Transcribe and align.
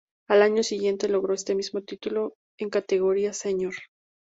Al 0.27 0.41
año 0.41 0.63
siguiente 0.63 1.07
logró 1.07 1.35
este 1.35 1.53
mismo 1.53 1.83
título 1.83 2.33
en 2.57 2.71
categoría 2.71 3.33
senior. 3.33 3.75